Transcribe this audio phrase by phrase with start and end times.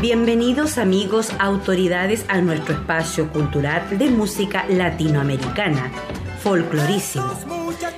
[0.00, 5.90] Bienvenidos amigos, autoridades a nuestro espacio cultural de música latinoamericana,
[6.38, 7.26] folclorísimo.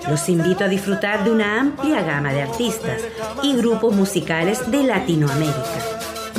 [0.08, 3.02] Los invito a disfrutar de una amplia gama de artistas
[3.42, 5.89] y grupos musicales de Latinoamérica.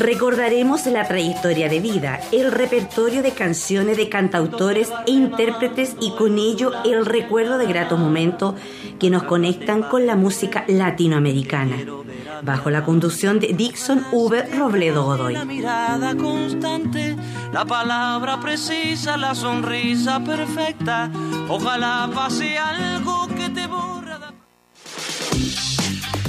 [0.01, 6.39] Recordaremos la trayectoria de vida, el repertorio de canciones de cantautores e intérpretes y con
[6.39, 8.55] ello el recuerdo de gratos momentos
[8.99, 11.77] que nos conectan con la música latinoamericana.
[12.41, 14.41] Bajo la conducción de Dixon V.
[14.57, 15.35] Robledo Godoy.
[15.35, 17.15] La mirada constante,
[17.53, 21.11] la palabra precisa, la sonrisa perfecta.
[21.47, 24.33] Ojalá pase algo que te borra.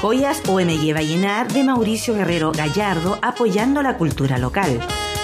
[0.00, 4.78] Joyas OMG Vallenar de Mauricio Guerrero Gallardo apoyando la cultura local.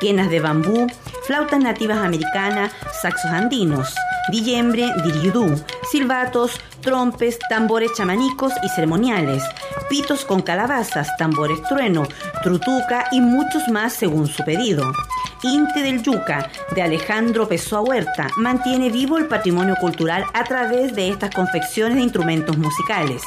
[0.00, 0.86] quenas de bambú,
[1.26, 3.92] flautas nativas americanas, saxos andinos,
[4.30, 5.60] dillembre, diriudú,
[5.90, 9.42] silbatos, trompes, tambores chamanicos y ceremoniales,
[9.90, 12.06] pitos con calabazas, tambores trueno,
[12.44, 14.84] trutuca y muchos más según su pedido.
[15.42, 21.10] Inte del Yuca, de Alejandro Pessoa Huerta, mantiene vivo el patrimonio cultural a través de
[21.10, 23.22] estas confecciones de instrumentos musicales.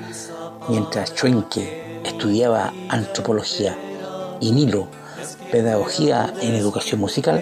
[0.69, 3.79] mientras Chuenque estudiaba antropología
[4.41, 4.89] y Nilo
[5.53, 7.41] pedagogía en educación musical.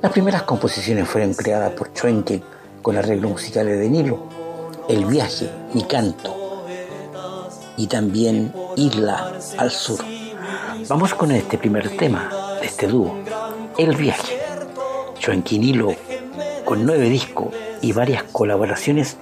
[0.00, 2.42] Las primeras composiciones fueron creadas por Chuenque
[2.80, 4.26] con arreglos musicales de Nilo,
[4.88, 6.64] El viaje, Mi canto,
[7.76, 10.02] y también Isla al Sur.
[10.88, 13.18] Vamos con este primer tema de este dúo,
[13.76, 14.39] El Viaje.
[15.20, 15.94] Choenquinilo
[16.64, 17.48] con nueve discos
[17.82, 19.18] y varias colaboraciones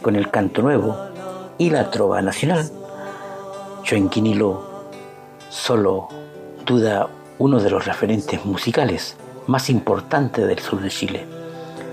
[0.00, 0.96] con el Canto Nuevo
[1.58, 2.70] y la Trova Nacional.
[3.82, 4.64] Choenquinilo
[5.50, 6.08] solo
[6.64, 7.06] duda
[7.38, 9.14] uno de los referentes musicales
[9.46, 11.26] más importantes del sur de Chile.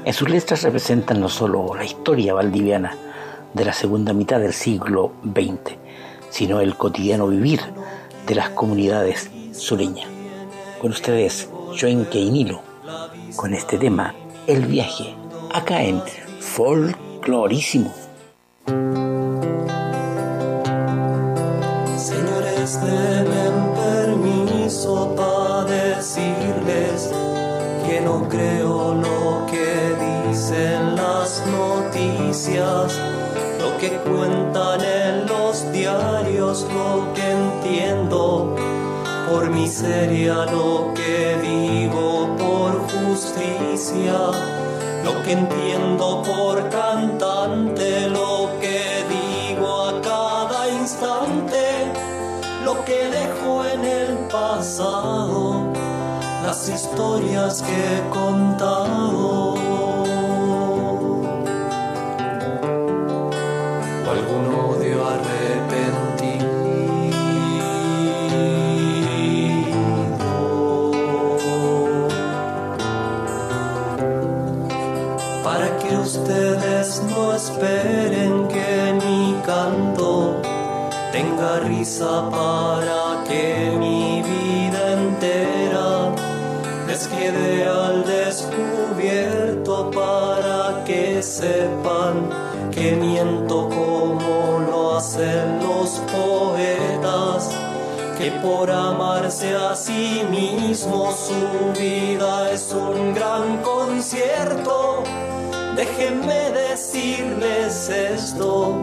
[0.05, 2.95] En sus letras representan no solo la historia valdiviana
[3.53, 5.75] de la segunda mitad del siglo XX,
[6.29, 7.59] sino el cotidiano vivir
[8.25, 10.07] de las comunidades sureñas.
[10.79, 12.68] Con ustedes, Joenque y Nilo,
[13.35, 14.13] con este tema,
[14.47, 15.15] El viaje,
[15.53, 16.01] acá en
[16.39, 17.93] Folclorísimo.
[21.97, 27.11] Señores, denme permiso para decirles
[27.87, 32.99] que no creo lo que dicen las noticias
[33.59, 38.55] lo que cuentan en los diarios, lo que entiendo
[39.29, 40.98] por miseria, lo que
[43.91, 51.91] lo que entiendo por cantante, lo que digo a cada instante,
[52.63, 55.73] lo que dejo en el pasado,
[56.43, 59.48] las historias que he contado.
[77.39, 80.41] Esperen que mi canto
[81.13, 85.89] tenga risa para que mi vida entera
[86.85, 92.29] les quede al descubierto para que sepan
[92.71, 97.51] que miento como lo hacen los poetas
[98.17, 105.03] que por amarse a sí mismo su vida es un gran concierto
[105.75, 108.79] Déjenme decirles esto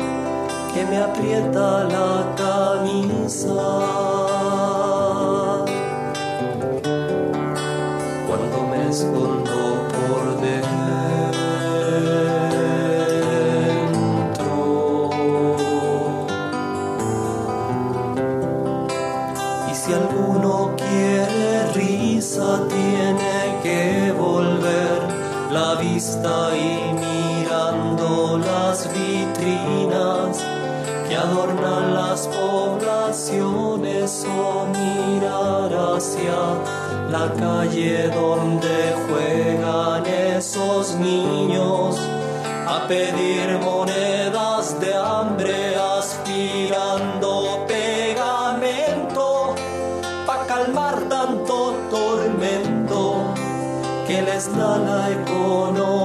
[0.73, 3.55] que me aprieta la camisa.
[8.27, 9.45] Cuando me escondo
[37.11, 41.97] la calle donde juegan esos niños
[42.69, 49.55] a pedir monedas de hambre aspirando pegamento
[50.26, 53.35] para calmar tanto tormento
[54.06, 55.95] que les da la economía.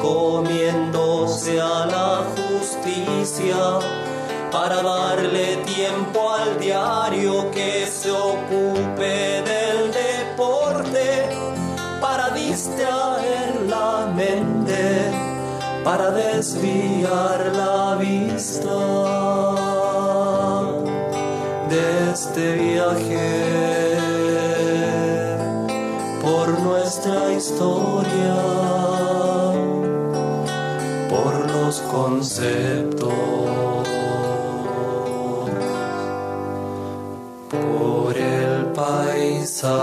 [0.00, 3.56] Comiéndose a la justicia
[4.52, 11.28] para darle tiempo al diario que se ocupe del deporte
[12.00, 15.10] para distraer la mente,
[15.82, 18.78] para desviar la vista
[21.68, 23.98] de este viaje.
[26.22, 28.77] Por nuestra historia,
[31.90, 33.48] conceptos.
[37.50, 39.78] por el paisaje.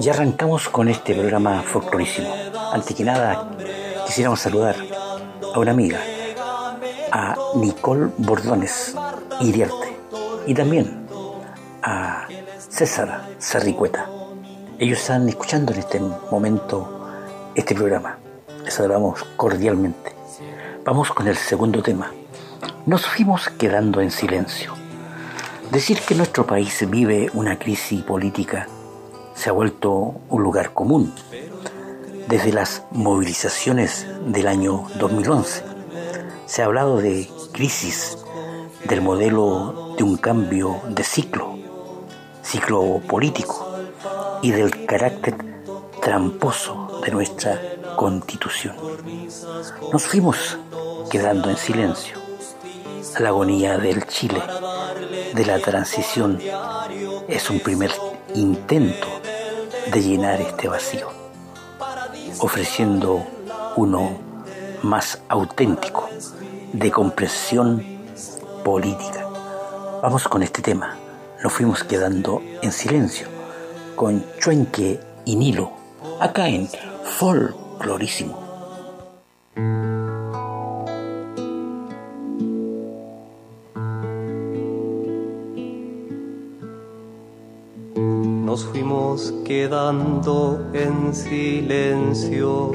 [0.00, 2.34] Ya arrancamos con este programa folclorísimo.
[2.72, 3.48] Antes que nada,
[4.06, 4.76] quisiéramos saludar
[5.54, 6.00] a una amiga,
[7.10, 8.94] a Nicole Bordones
[9.40, 9.96] Iriarte,
[10.46, 11.03] y también
[12.68, 14.08] César Sarricueta.
[14.78, 17.10] Ellos están escuchando en este momento
[17.54, 18.18] este programa.
[18.64, 20.12] Les saludamos cordialmente.
[20.84, 22.12] Vamos con el segundo tema.
[22.86, 24.74] Nos fuimos quedando en silencio.
[25.70, 28.68] Decir que nuestro país vive una crisis política
[29.34, 31.12] se ha vuelto un lugar común
[32.28, 35.62] desde las movilizaciones del año 2011.
[36.46, 38.18] Se ha hablado de crisis
[38.84, 41.53] del modelo de un cambio de ciclo,
[42.44, 43.66] ciclo político
[44.42, 45.34] y del carácter
[46.00, 47.60] tramposo de nuestra
[47.96, 48.76] constitución.
[49.92, 50.58] Nos fuimos
[51.10, 52.18] quedando en silencio.
[53.18, 54.42] La agonía del Chile,
[55.34, 56.38] de la transición,
[57.28, 57.92] es un primer
[58.34, 59.06] intento
[59.90, 61.08] de llenar este vacío,
[62.40, 63.24] ofreciendo
[63.76, 64.18] uno
[64.82, 66.08] más auténtico
[66.72, 67.84] de comprensión
[68.64, 69.26] política.
[70.02, 70.98] Vamos con este tema.
[71.44, 73.26] Nos fuimos quedando en silencio
[73.96, 75.72] con Chuenque y Nilo,
[76.18, 76.66] acá en
[77.02, 78.38] Folclorísimo.
[88.46, 92.72] Nos fuimos quedando en silencio.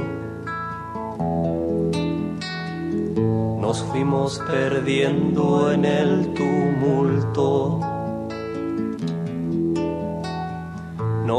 [3.60, 7.89] Nos fuimos perdiendo en el tumulto.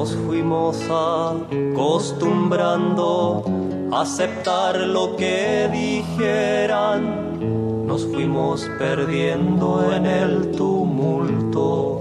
[0.00, 3.44] Nos fuimos acostumbrando
[3.92, 7.86] a aceptar lo que dijeran.
[7.86, 11.98] Nos fuimos perdiendo en el tumulto.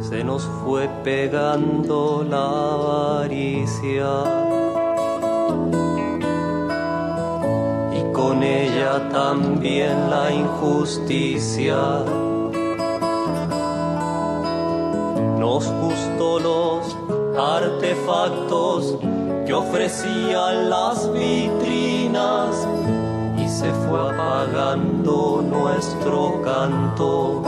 [0.00, 4.08] Se nos fue pegando la avaricia.
[7.92, 12.02] Y con ella también la injusticia.
[15.38, 16.96] Nos gustó los
[17.38, 18.96] artefactos
[19.46, 22.66] que ofrecían las vitrinas
[23.38, 27.42] y se fue apagando nuestro canto.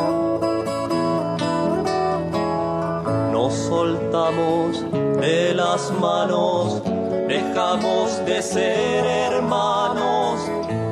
[3.33, 4.85] Nos soltamos
[5.21, 6.81] de las manos,
[7.27, 10.41] dejamos de ser hermanos,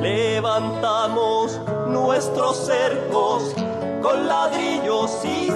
[0.01, 3.55] levantamos nuestros cercos
[4.01, 5.49] con ladrillos y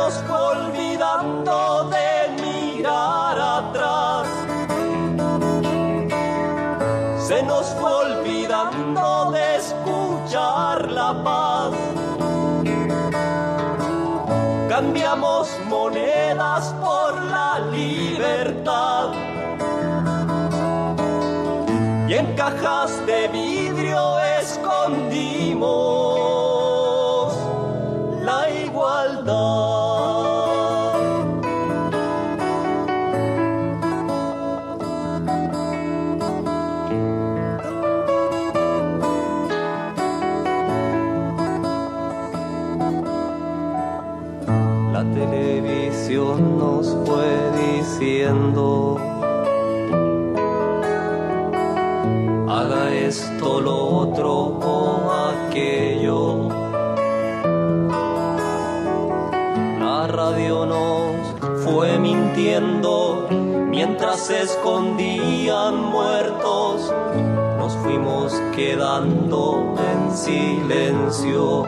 [0.00, 2.08] nos olvidando de
[2.42, 4.26] mirar atrás.
[7.28, 11.72] Se nos fue olvidando de escuchar la paz.
[14.70, 19.12] Cambiamos monedas por la libertad.
[22.08, 26.09] Y en cajas de vidrio escondimos
[53.10, 56.48] esto, lo otro o aquello.
[59.80, 63.26] La radio nos fue mintiendo
[63.68, 66.94] mientras se escondían muertos.
[67.58, 71.66] Nos fuimos quedando en silencio.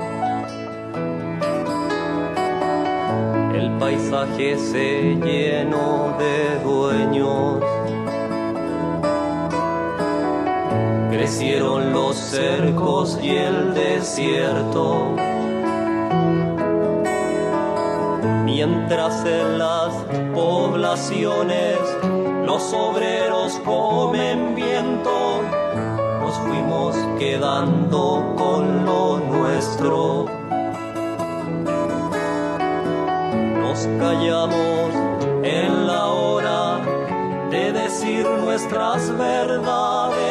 [3.52, 7.81] El paisaje se llenó de dueños.
[11.22, 15.14] Crecieron los cercos y el desierto.
[18.44, 19.94] Mientras en las
[20.34, 21.78] poblaciones
[22.44, 25.42] los obreros comen viento,
[26.20, 30.26] nos fuimos quedando con lo nuestro.
[33.60, 34.90] Nos callamos
[35.44, 36.80] en la hora
[37.48, 40.21] de decir nuestras verdades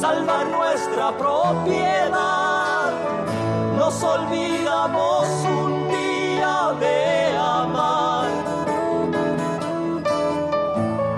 [0.00, 2.92] salvar nuestra propiedad.
[3.76, 8.28] Nos olvidamos un día de amar.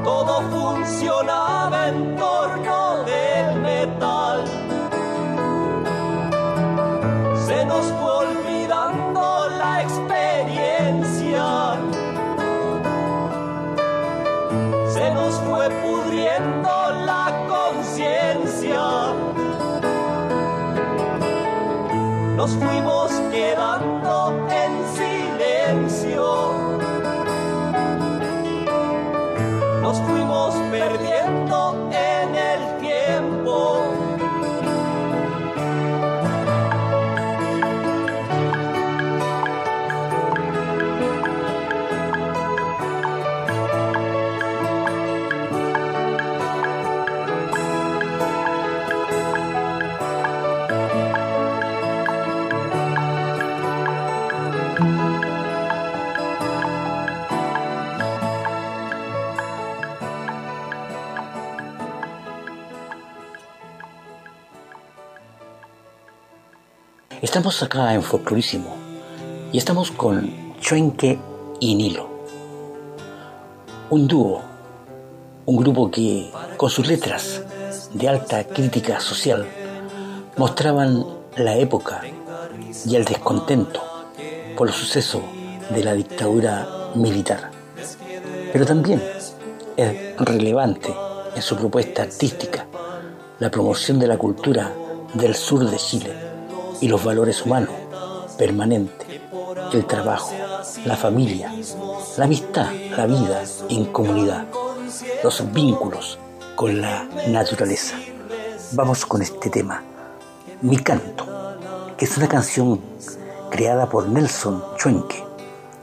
[0.03, 1.50] Todo funcionaba
[22.41, 23.00] Nos fuimos
[67.31, 68.75] Estamos acá en Folclorísimo
[69.53, 71.17] y estamos con Chuenque
[71.61, 72.09] y Nilo.
[73.89, 74.43] Un dúo,
[75.47, 77.41] un grupo que con sus letras
[77.95, 79.47] de alta crítica social
[80.37, 81.07] mostraban
[81.37, 82.03] la época
[82.85, 83.81] y el descontento
[84.57, 85.23] por los sucesos
[85.73, 87.53] de la dictadura militar.
[88.53, 89.01] Pero también
[89.77, 90.93] es relevante
[91.37, 92.67] en su propuesta artística
[93.39, 94.73] la promoción de la cultura
[95.15, 96.30] del sur de Chile
[96.81, 97.75] y los valores humanos
[98.39, 99.07] permanentes,
[99.73, 100.33] el trabajo,
[100.85, 101.53] la familia,
[102.17, 104.47] la amistad, la vida en comunidad,
[105.23, 106.19] los vínculos
[106.57, 107.97] con la naturaleza.
[108.73, 109.83] Vamos con este tema,
[110.63, 111.27] Mi Canto,
[111.97, 112.81] que es una canción
[113.51, 115.23] creada por Nelson Chuenque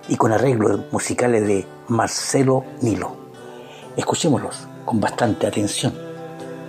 [0.10, 3.16] y con arreglos musicales de Marcelo Nilo.
[3.96, 5.94] Escuchémoslos con bastante atención,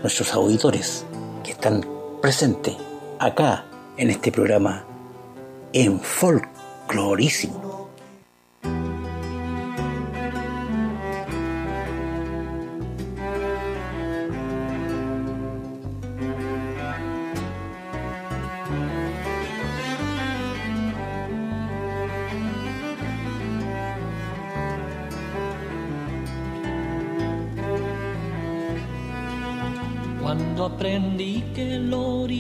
[0.03, 1.05] nuestros auditores
[1.43, 1.87] que están
[2.21, 2.77] presentes
[3.19, 3.68] acá
[3.99, 4.85] en este programa
[5.73, 7.68] en folclorísimo.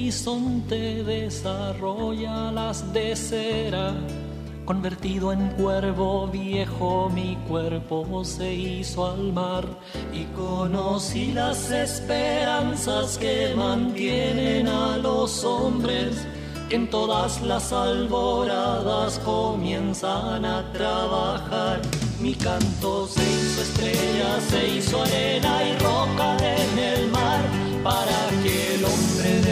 [0.08, 3.92] Horizonte desarrolla las de cera,
[4.64, 9.66] convertido en cuervo viejo, mi cuerpo se hizo al mar
[10.10, 16.26] y conocí las esperanzas que mantienen a los hombres
[16.70, 21.80] en todas las alboradas comienzan a trabajar.
[22.20, 27.40] Mi canto se hizo estrella, se hizo arena y roca en el mar
[27.82, 29.47] para que el hombre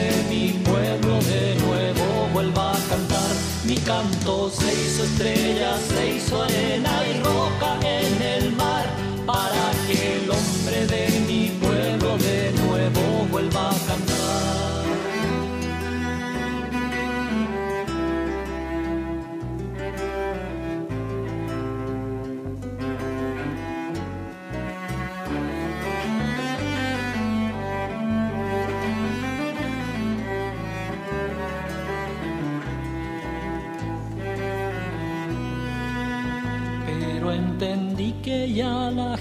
[3.67, 8.87] Mi canto se hizo estrella, se hizo arena y roca en el mar,
[9.27, 11.06] para que el hombre de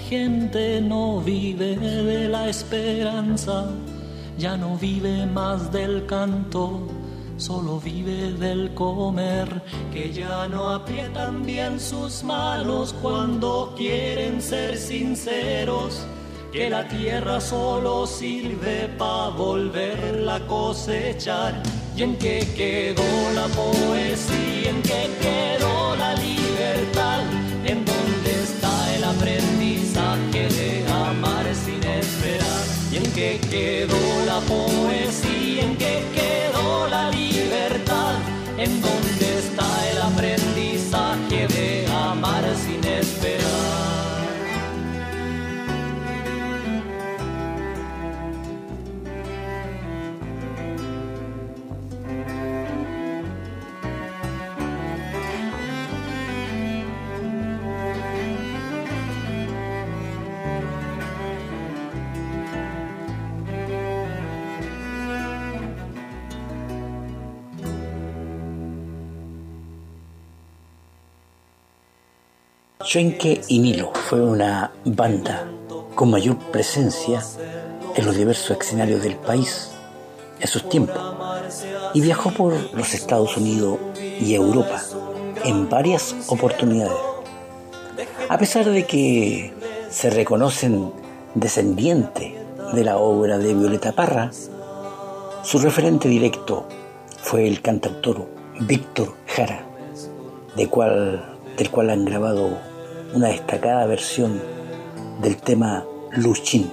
[0.08, 3.66] gente no vive de la esperanza,
[4.38, 6.86] ya no vive más del canto,
[7.36, 16.06] solo vive del comer, que ya no aprietan bien sus manos cuando quieren ser sinceros.
[16.52, 21.60] Que la tierra solo sirve para volverla a cosechar.
[21.96, 23.02] Y en que quedó
[23.34, 27.45] la poesía, en que quedó la libertad,
[33.16, 36.15] que quedó la poesía, en que
[72.86, 75.44] Chuenque y Nilo fue una banda
[75.96, 77.20] con mayor presencia
[77.96, 79.72] en los diversos escenarios del país
[80.38, 80.96] en sus tiempos
[81.94, 84.80] y viajó por los Estados Unidos y Europa
[85.44, 86.96] en varias oportunidades.
[88.28, 89.52] A pesar de que
[89.90, 90.92] se reconocen
[91.34, 92.34] descendientes
[92.72, 94.30] de la obra de Violeta Parra,
[95.42, 96.68] su referente directo
[97.20, 98.28] fue el cantautor
[98.60, 99.66] Víctor Jara,
[100.70, 102.75] cual, del cual han grabado
[103.12, 104.40] una destacada versión
[105.20, 106.70] del tema Luchín.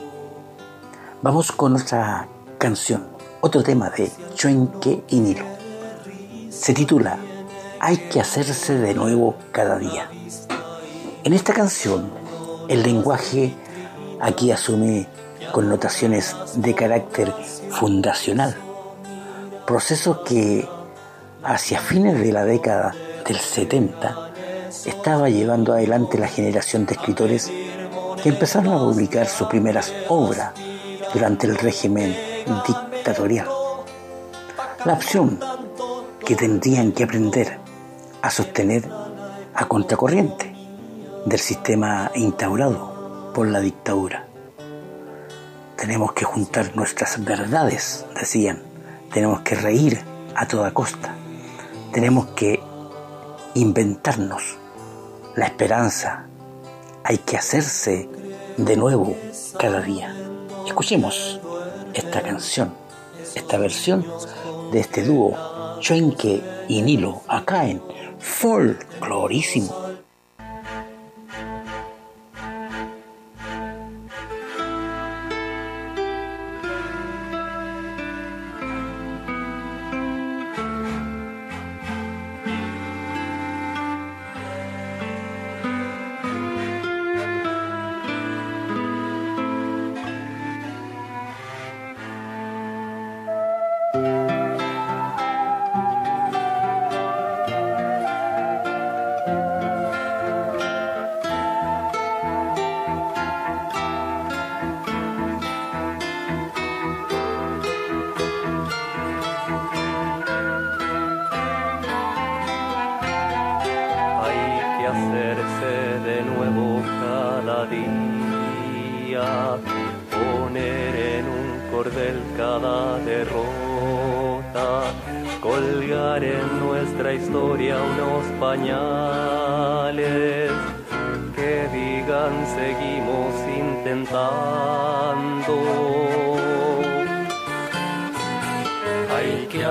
[1.22, 3.08] Vamos con otra canción,
[3.42, 5.46] otro tema de Chuenque y Nilo.
[6.50, 7.18] Se titula
[7.80, 10.10] Hay que hacerse de nuevo cada día.
[11.24, 12.12] En esta canción,
[12.68, 13.54] el lenguaje
[14.20, 15.08] aquí asume
[15.52, 17.34] connotaciones de carácter
[17.70, 18.56] fundacional,
[19.66, 20.68] proceso que
[21.44, 22.94] hacia fines de la década
[23.26, 24.23] del 70
[24.86, 27.52] estaba llevando adelante la generación de escritores
[28.22, 30.54] que empezaron a publicar sus primeras obras
[31.14, 32.16] durante el régimen
[32.68, 33.48] dictatorial.
[34.86, 35.40] La opción
[36.26, 37.60] que tendrían que aprender
[38.22, 38.90] a sostener
[39.54, 40.54] a contracorriente
[41.26, 44.28] del sistema instaurado por la dictadura.
[45.78, 48.64] Tenemos que juntar nuestras verdades, decían.
[49.12, 50.02] Tenemos que reír
[50.36, 51.14] a toda costa.
[51.92, 52.62] Tenemos que
[53.54, 54.58] inventarnos
[55.36, 56.28] la esperanza.
[57.04, 58.10] Hay que hacerse
[58.58, 59.16] de nuevo
[59.60, 60.16] cada día.
[60.66, 61.40] Escuchemos
[61.94, 62.74] esta canción,
[63.36, 64.06] esta versión
[64.72, 65.36] de este dúo
[65.80, 67.82] Chuenque y Nilo acá en
[68.20, 69.93] Folclorísimo.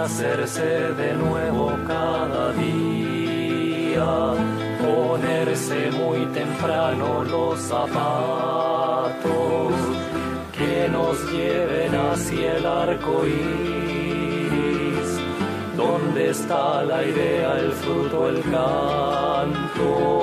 [0.05, 4.35] hacerse de nuevo cada día,
[4.81, 9.23] ponerse muy temprano los zapatos
[10.57, 13.23] que nos lleven hacia el arco
[15.77, 20.22] donde está la idea, el fruto, el canto.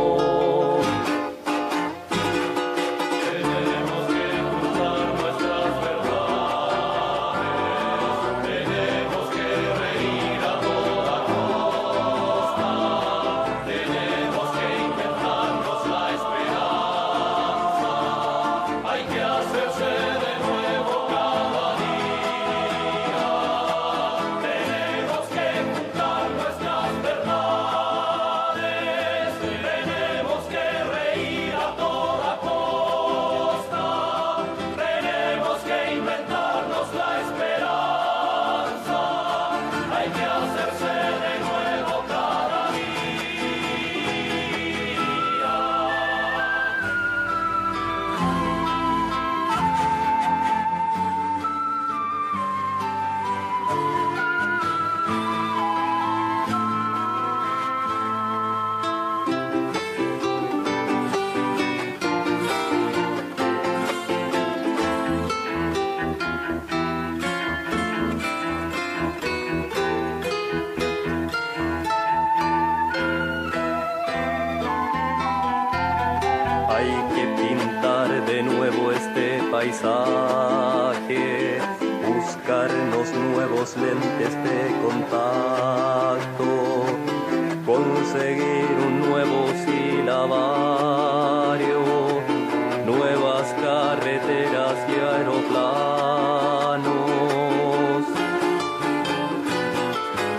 [94.51, 96.03] y aeroplanos.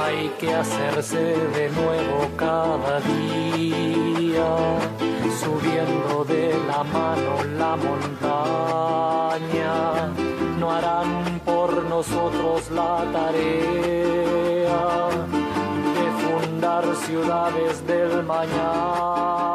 [0.03, 4.49] Hay que hacerse de nuevo cada día,
[5.39, 8.05] subiendo de la mano la montaña.
[10.59, 14.83] No harán por nosotros la tarea
[15.97, 19.51] de fundar ciudades del mañana.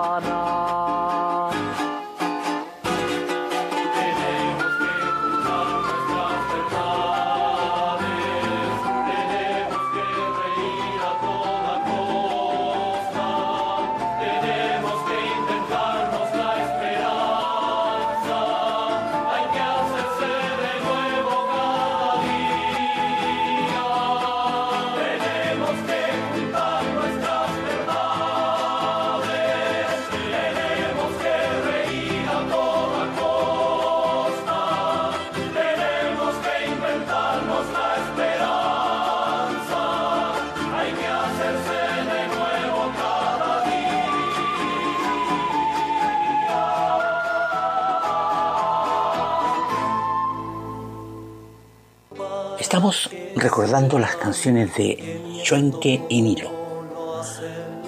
[52.86, 56.52] Estamos recordando las canciones de Chuenque y Nilo.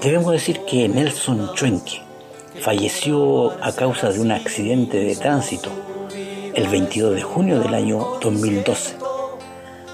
[0.02, 2.02] Debemos decir que Nelson Chuenque
[2.62, 5.70] falleció a causa de un accidente de tránsito
[6.56, 8.96] el 22 de junio del año 2012,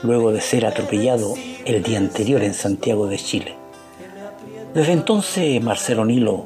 [0.03, 1.33] luego de ser atropellado
[1.65, 3.57] el día anterior en Santiago de Chile.
[4.73, 6.45] Desde entonces Marcelo Nilo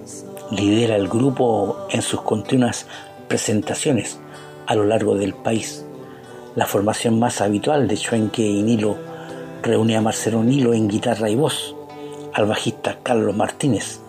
[0.50, 2.88] lidera el grupo en sus continuas
[3.28, 4.18] presentaciones
[4.66, 5.87] a lo largo del país.
[6.58, 8.98] La formación más habitual de Chuenque y Nilo
[9.62, 11.76] reúne a Marcelo Nilo en guitarra y voz,
[12.34, 14.00] al bajista Carlos Martínez,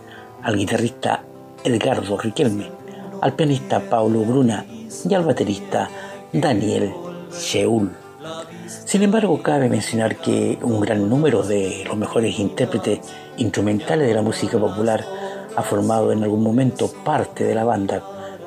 [0.43, 1.25] al guitarrista
[1.63, 2.71] Edgardo Riquelme,
[3.21, 4.65] al pianista Paulo Bruna
[5.07, 5.91] y al baterista
[6.33, 6.91] Daniel
[7.39, 7.91] Sheul.
[8.67, 13.01] Sin embargo, cabe mencionar que un gran número de los mejores intérpretes
[13.37, 15.05] instrumentales de la música popular
[15.55, 18.03] ha formado en algún momento parte de la banda,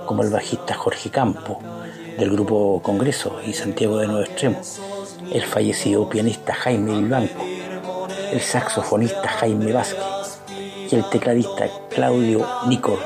[0.08, 1.60] como el bajista Jorge Campo,
[2.22, 4.62] del grupo Congreso y Santiago de Nuevo Extremo,
[5.34, 7.44] el fallecido pianista Jaime Vilbanco,
[8.32, 10.04] el saxofonista Jaime Vázquez
[10.92, 13.00] y el tecladista Claudio Nicol,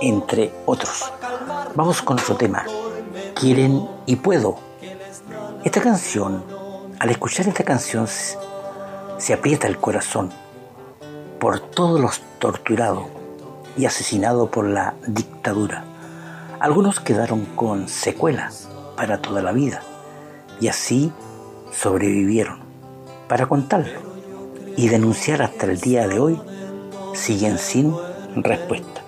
[0.00, 1.12] entre otros.
[1.74, 2.64] Vamos con otro tema,
[3.34, 4.56] Quieren y Puedo.
[5.62, 6.42] Esta canción,
[6.98, 8.06] al escuchar esta canción,
[9.18, 10.30] se aprieta el corazón
[11.38, 13.04] por todos los torturados
[13.76, 15.91] y asesinados por la dictadura.
[16.62, 19.82] Algunos quedaron con secuelas para toda la vida
[20.60, 21.10] y así
[21.72, 22.60] sobrevivieron.
[23.26, 23.98] Para contarlo
[24.76, 26.40] y denunciar hasta el día de hoy,
[27.14, 27.92] siguen sin
[28.36, 29.02] respuesta.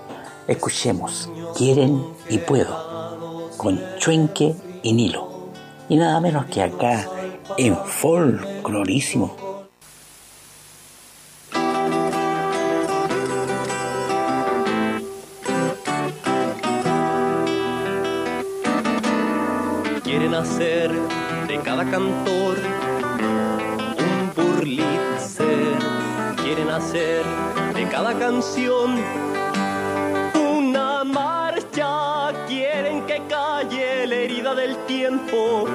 [0.48, 5.50] Escuchemos, quieren y puedo, con Chuenque y Nilo.
[5.88, 7.08] Y nada menos que acá
[7.56, 9.43] en folclorísimo
[21.94, 22.56] cantor
[24.04, 25.78] un burlitzer.
[26.42, 27.22] Quieren hacer
[27.72, 28.96] de cada canción
[30.34, 32.32] una marcha.
[32.48, 35.66] Quieren que calle la herida del tiempo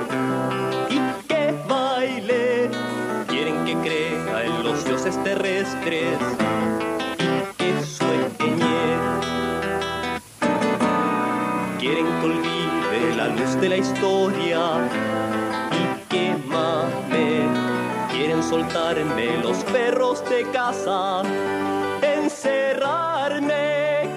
[0.90, 0.98] y
[1.30, 2.70] que baile.
[3.30, 6.20] Quieren que crea en los dioses terrestres.
[11.80, 12.08] Quieren
[12.90, 14.60] que la luz de la historia
[18.50, 21.22] soltarme los perros de casa,
[22.02, 23.52] encerrarme,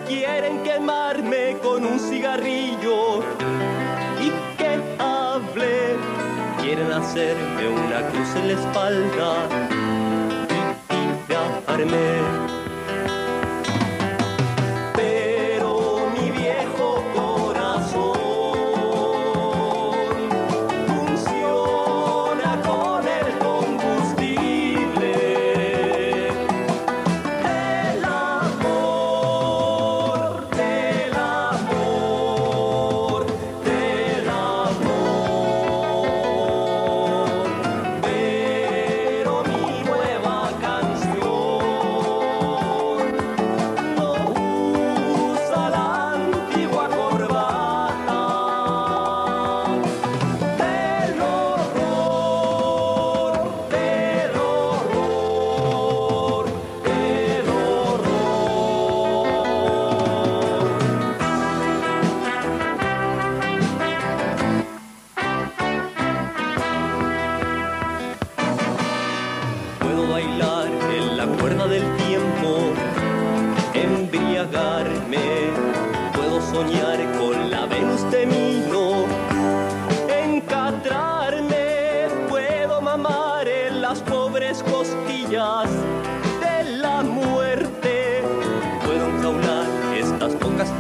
[0.09, 3.21] quieren quemarme con un cigarrillo.
[4.19, 5.97] Y que hable.
[6.63, 9.49] Quieren hacerme una cruz en la espalda.
[10.89, 12.52] Y tirarme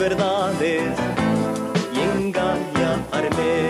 [0.02, 0.98] verdades
[1.94, 3.68] y engañarme.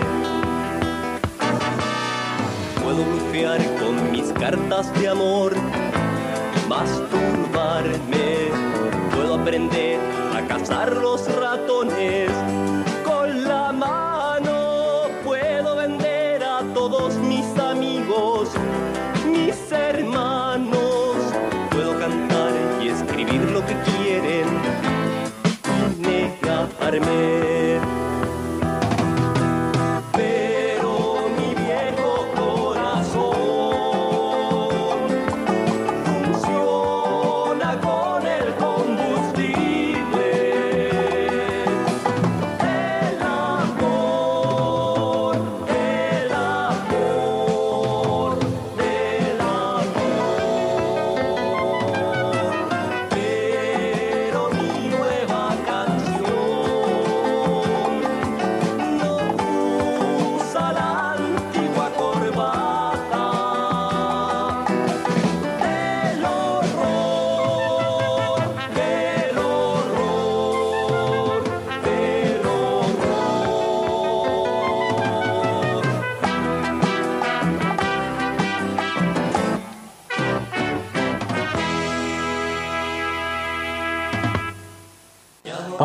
[2.83, 5.53] Puedo blufear con mis cartas de amor,
[6.67, 8.49] masturbarme.
[9.15, 9.99] Puedo aprender
[10.35, 12.31] a cazar los ratones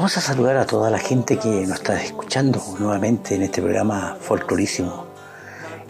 [0.09, 4.17] Vamos a saludar a toda la gente que nos está escuchando nuevamente en este programa
[4.19, 5.05] folclorísimo.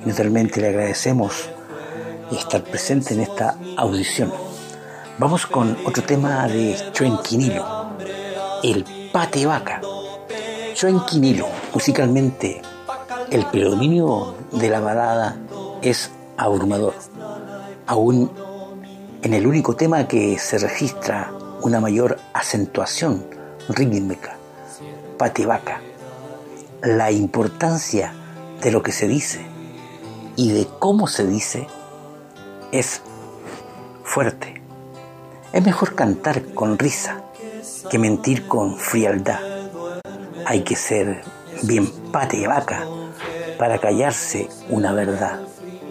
[0.04, 1.48] Y naturalmente le agradecemos
[2.32, 4.32] estar presente en esta audición.
[5.18, 7.92] Vamos con otro tema de Chuenquinilo,
[8.64, 9.80] el pate vaca.
[10.74, 12.60] Chuenquinilo, musicalmente,
[13.30, 15.36] el predominio de la balada
[15.80, 16.94] es abrumador.
[17.86, 18.32] Aún
[19.22, 21.30] en el único tema que se registra
[21.62, 23.37] una mayor acentuación
[23.68, 24.36] rítmica,
[25.18, 25.80] pate vaca.
[26.82, 28.12] La importancia
[28.62, 29.44] de lo que se dice
[30.36, 31.66] y de cómo se dice
[32.72, 33.02] es
[34.04, 34.62] fuerte.
[35.52, 37.22] Es mejor cantar con risa
[37.90, 39.40] que mentir con frialdad.
[40.46, 41.22] Hay que ser
[41.62, 42.86] bien pate vaca
[43.58, 45.40] para callarse una verdad.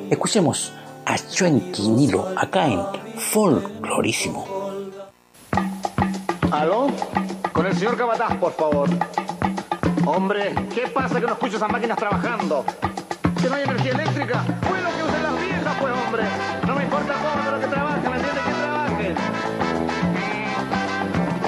[0.10, 0.72] Escuchemos
[1.06, 2.82] a Chuenquinilo acá en
[3.18, 4.46] Folclorísimo.
[6.52, 6.88] ¿Aló?
[7.58, 8.88] Con el señor Cabataz, por favor.
[10.06, 12.64] Hombre, ¿qué pasa que no escucho esas máquinas trabajando?
[13.42, 14.44] ¿Que no hay energía eléctrica?
[14.70, 16.24] Bueno, que usen las viejas, pues, hombre.
[16.68, 18.42] No me importa cómo, pero que trabajen, ¿me entiende?
[18.46, 19.16] Que trabajen.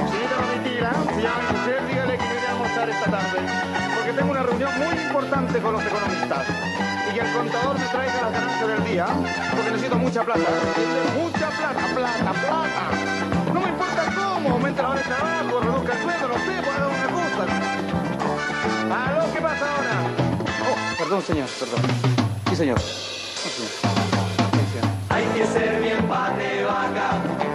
[0.09, 3.39] Señorita Domitila, si llama mi mujer, dígale que iré a almorzar esta tarde.
[3.93, 6.45] Porque tengo una reunión muy importante con los economistas.
[7.07, 9.05] Y que el contador me traiga las ganancias del día.
[9.51, 10.49] Porque necesito mucha plata.
[11.21, 12.78] Mucha plata, plata, plata.
[14.79, 17.43] La hora de trabajo, reduzca el sueldo, no sé, por haga una cosa.
[19.11, 19.33] ¿Aló?
[19.33, 19.91] ¿Qué pasa ahora?
[20.63, 21.81] Oh, perdón, señor, perdón.
[22.47, 22.79] Sí, señor.
[22.79, 23.71] Sí, señor.
[23.71, 24.89] Sí, señor.
[25.09, 27.09] Hay que ser bien pate vaca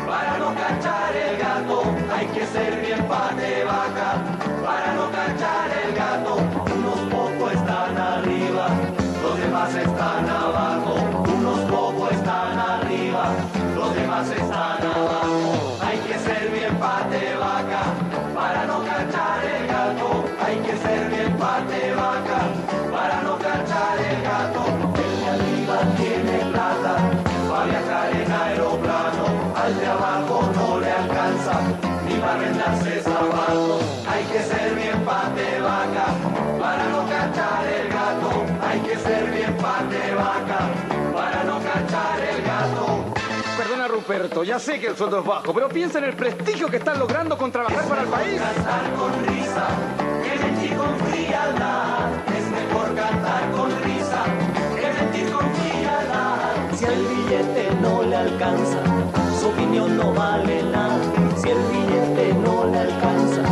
[0.07, 1.83] para no cachar el gato.
[2.15, 4.21] Hay que ser bien pate vaca
[4.63, 6.37] para no cachar el gato.
[6.77, 8.69] Unos pocos están arriba,
[9.23, 10.95] los demás están abajo.
[11.39, 13.31] Unos pocos están arriba,
[13.75, 14.54] los demás están
[44.25, 46.99] Ruperto, ya sé que el sueldo es bajo, pero piensa en el prestigio que están
[46.99, 48.41] logrando con trabajar para el país.
[48.41, 49.67] Cantar con risa,
[50.23, 52.11] que mentir con frialdad.
[52.35, 54.25] Es mejor cantar con risa,
[54.81, 56.39] que mentir con frialdad.
[56.75, 58.79] Si el billete no le alcanza,
[59.39, 60.99] su opinión no vale nada.
[61.37, 63.43] Si el billete no le alcanza,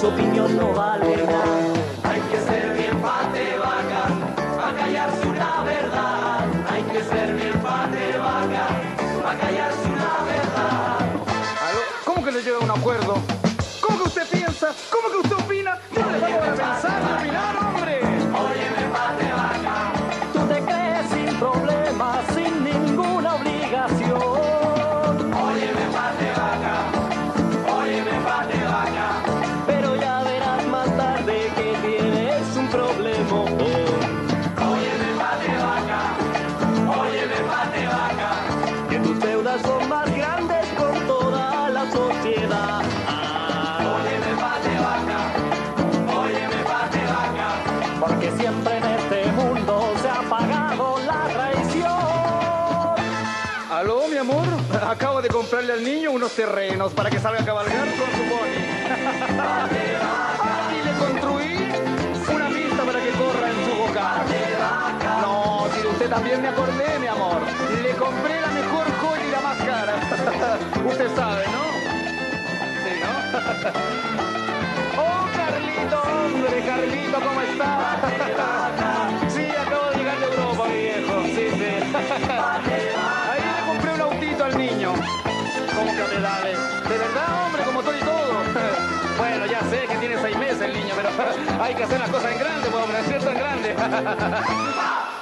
[0.00, 1.73] su opinión no vale nada.
[55.74, 58.60] Al niño unos terrenos para que salga a cabalgar con su pony.
[60.72, 61.68] Y le construí
[62.32, 64.24] una pista para que corra en su boca.
[65.20, 67.63] No, si usted también me acordé, mi amor.
[91.64, 93.30] Hay que hacer las cosas en grande, pues, hombre, ¿cierto?
[93.30, 93.74] En grande.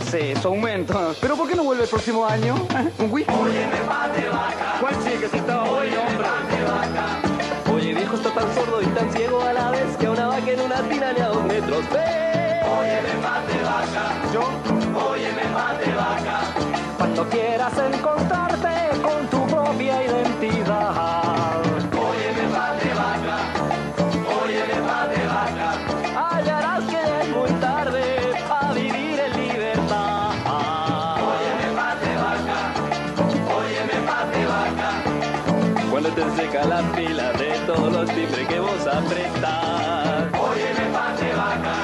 [0.00, 1.14] ya sé, su aumento.
[1.20, 2.54] Pero ¿por qué no vuelve el próximo año?
[2.70, 2.90] ¿Eh?
[2.98, 3.32] ¿Un whisky?
[4.80, 6.26] ¿Cuál sí que si estaba bueno, hombre?
[7.72, 10.50] Oye, viejo está tan sordo y tan ciego a la vez que a una vaca
[10.50, 12.60] en una tina ni a dos metros ve.
[12.78, 15.10] Óyeme mate vaca, ¿Yo?
[15.10, 16.40] óyeme mate vaca.
[16.98, 21.60] Cuando quieras encontrarte con tu propia identidad,
[36.36, 40.24] seca la pila de todos los timbres que vos apretás.
[40.38, 41.76] Óyeme mate vaca,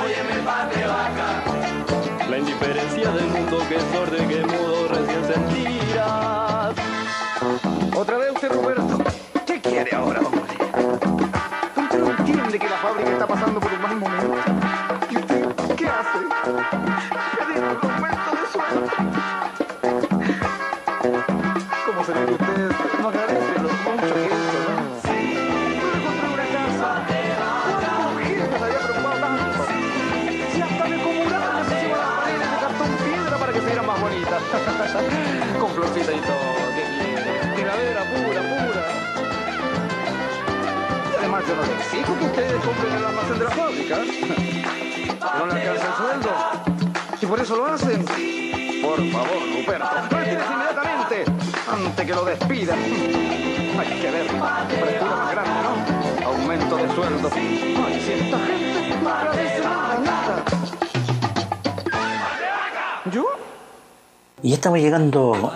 [0.00, 2.28] óyeme mate vaca.
[2.30, 4.73] La indiferencia del mundo que es sordo y que mudo
[36.06, 37.32] ¿Qué quiere?
[37.56, 38.84] Tiradera pura, pura.
[41.10, 43.96] Y además yo no le exijo que ustedes compren el almacén de la fábrica.
[45.38, 46.30] No le alcanza el sueldo.
[47.22, 48.04] Y por eso lo hacen.
[48.04, 51.24] Por favor, Ruperto, retírese inmediatamente
[51.72, 52.78] antes que lo despidan.
[52.78, 56.26] Hay que ver, apertura más grande, ¿no?
[56.26, 57.30] Aumento de sueldo.
[57.34, 60.44] Ay, si esta gente no agradece nada, nada.
[63.10, 63.24] ¿Yo?
[64.42, 65.50] Y estamos llegando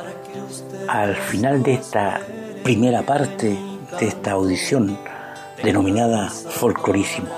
[0.88, 2.20] al final de esta
[2.64, 3.58] primera parte
[4.00, 4.98] de esta audición
[5.62, 7.28] denominada Folclorísimo.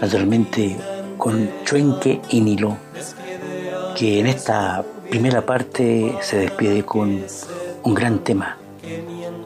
[0.00, 0.76] Naturalmente
[1.16, 2.76] con Chuenque y Nilo,
[3.96, 7.24] que en esta primera parte se despide con
[7.82, 8.56] un gran tema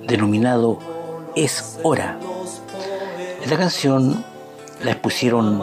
[0.07, 0.79] denominado
[1.37, 2.19] Es Hora.
[3.43, 4.25] Esta canción
[4.83, 5.63] la expusieron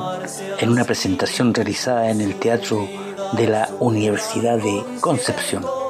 [0.60, 2.88] en una presentación realizada en el Teatro
[3.34, 5.81] de la Universidad de Concepción.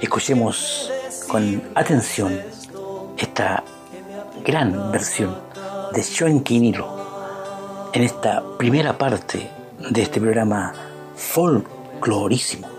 [0.00, 0.92] Escuchemos
[1.26, 2.40] con atención
[3.16, 3.64] esta
[4.44, 5.36] gran versión
[5.92, 9.50] de Schoenquinilo en esta primera parte
[9.90, 10.72] de este programa
[11.16, 12.77] folclorísimo.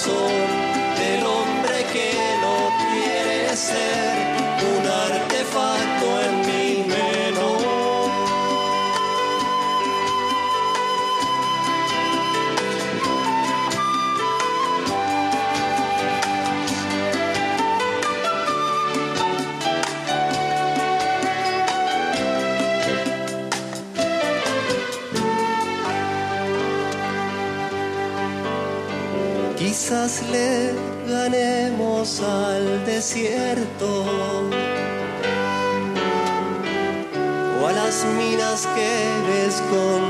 [0.00, 0.29] Corazón
[39.70, 40.09] que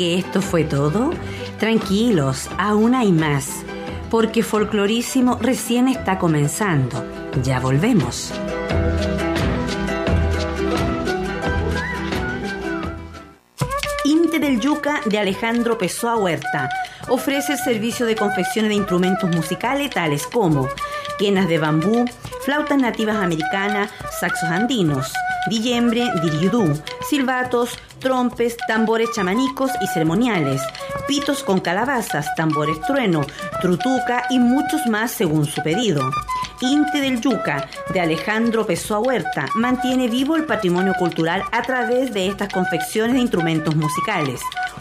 [0.00, 1.10] que esto fue todo?
[1.58, 3.64] Tranquilos, aún hay más,
[4.10, 7.04] porque Folclorísimo recién está comenzando.
[7.42, 8.32] Ya volvemos.
[14.06, 16.70] Inte del Yuca de Alejandro Pessoa Huerta
[17.10, 20.68] ofrece el servicio de confección de instrumentos musicales tales como
[21.18, 22.06] quenas de bambú,
[22.44, 25.12] flautas nativas americanas, saxos andinos,
[25.48, 30.62] dillembre, diriudú, silbatos, trompes, tambores chamanicos y ceremoniales,
[31.06, 33.26] pitos con calabazas, tambores trueno,
[33.60, 36.10] trutuca y muchos más según su pedido.
[36.60, 42.26] Inte del Yuca de Alejandro Pessoa Huerta mantiene vivo el patrimonio cultural a través de
[42.26, 44.40] estas confecciones de instrumentos musicales.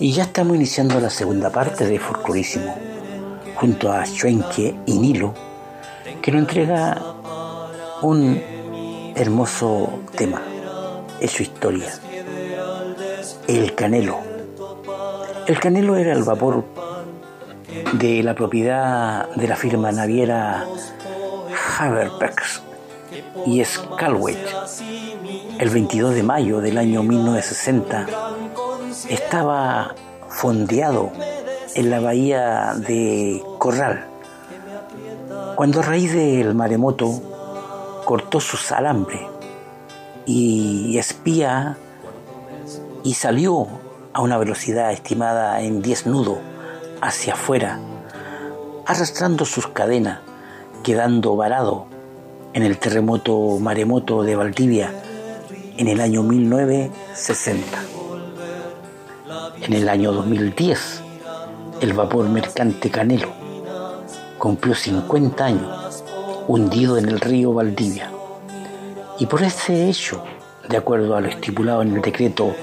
[0.00, 2.72] Y ya estamos iniciando la segunda parte de Folclorísimo,
[3.56, 5.34] junto a Schwenke y Nilo,
[6.22, 7.02] que nos entrega
[8.02, 8.40] un
[9.16, 10.40] hermoso tema,
[11.20, 11.92] es su historia,
[13.48, 14.18] el canelo.
[15.48, 16.64] El canelo era el vapor
[17.94, 20.64] de la propiedad de la firma naviera
[21.76, 22.62] Haverpex
[23.46, 24.36] y Scalway.
[25.58, 28.06] El 22 de mayo del año 1960
[29.08, 29.94] estaba
[30.28, 31.10] fondeado
[31.74, 34.06] en la bahía de Corral,
[35.56, 39.26] cuando a raíz del maremoto cortó su alambre
[40.26, 41.76] y espía
[43.02, 43.66] y salió
[44.12, 46.38] a una velocidad estimada en 10 nudos
[47.00, 47.78] hacia afuera,
[48.86, 50.20] arrastrando sus cadenas,
[50.82, 51.86] quedando varado
[52.52, 54.92] en el terremoto maremoto de Valdivia
[55.76, 57.97] en el año 1960.
[59.60, 61.02] En el año 2010,
[61.80, 63.28] el vapor mercante Canelo
[64.38, 66.04] cumplió 50 años
[66.46, 68.10] hundido en el río Valdivia.
[69.18, 70.22] Y por ese hecho,
[70.68, 72.54] de acuerdo a lo estipulado en el decreto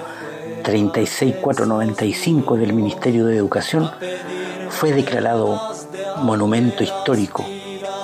[0.64, 3.92] 36495 del Ministerio de Educación,
[4.70, 5.62] fue declarado
[6.20, 7.46] monumento histórico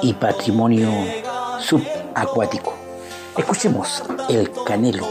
[0.02, 0.90] y patrimonio
[1.60, 2.76] subacuático.
[3.38, 5.08] Escuchemos El Canelo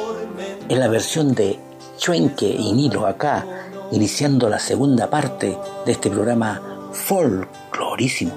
[0.69, 1.59] en la versión de
[2.01, 3.45] Chuenque y Nilo acá,
[3.93, 8.33] iniciando la segunda parte de este programa folclorísimo.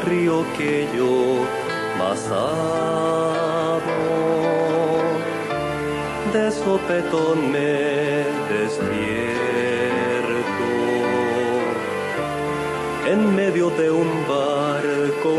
[0.00, 1.44] Río que yo
[1.98, 2.28] más.
[6.32, 9.58] De sopetón me despierto
[13.06, 15.30] en medio de un barco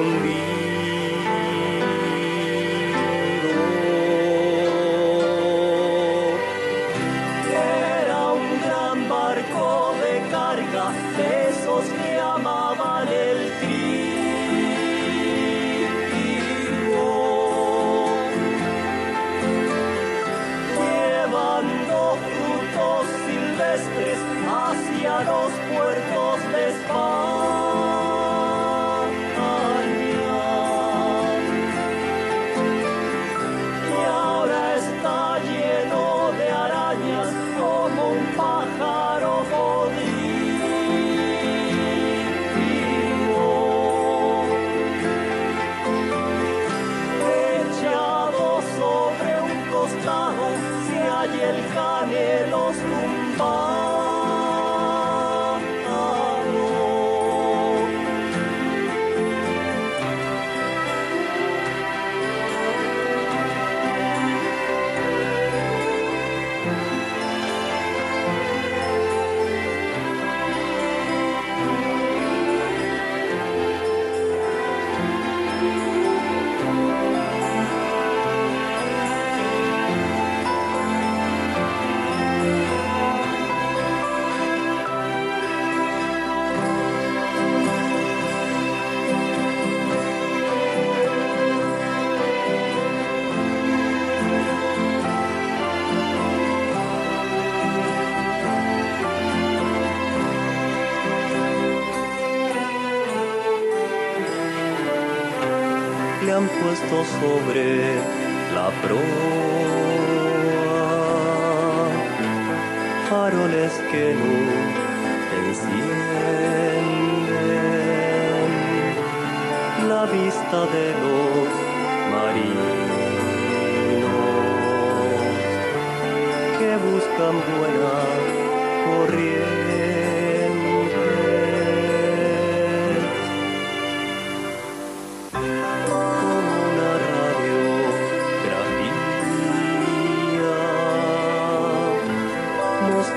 [107.49, 107.78] sobre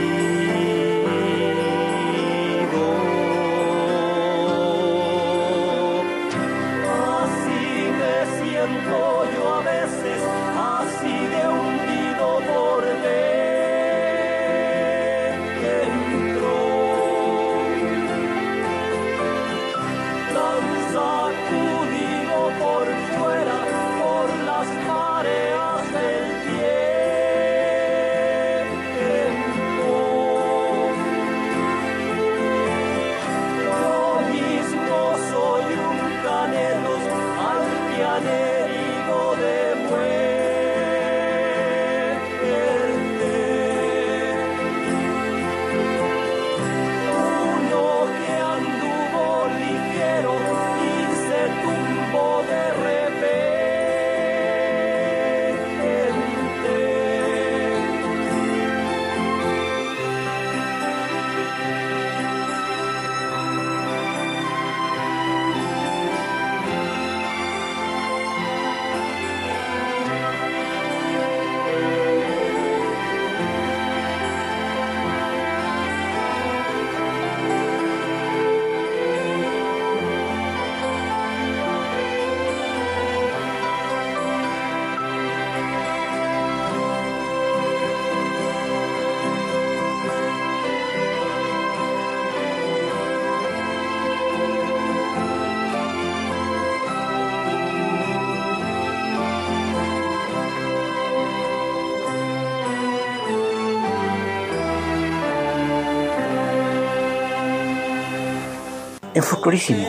[109.32, 109.88] Folclorísimo,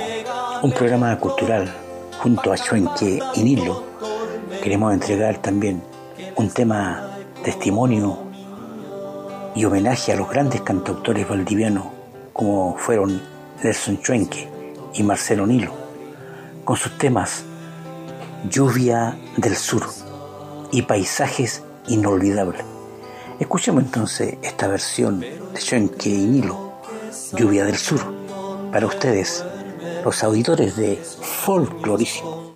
[0.62, 1.68] un programa cultural
[2.22, 3.82] junto a Chuenque y Nilo,
[4.62, 5.82] queremos entregar también
[6.36, 8.18] un tema testimonio
[9.56, 11.86] y homenaje a los grandes cantautores valdivianos
[12.32, 13.20] como fueron
[13.64, 14.48] Nelson Chuenque
[14.94, 15.72] y Marcelo Nilo,
[16.64, 17.42] con sus temas
[18.48, 19.82] Lluvia del Sur
[20.70, 22.62] y Paisajes Inolvidables.
[23.40, 26.74] Escuchemos entonces esta versión de Chuenque y Nilo,
[27.32, 28.11] Lluvia del Sur
[28.72, 29.44] para ustedes,
[30.02, 32.51] los auditores de Folclorísimo.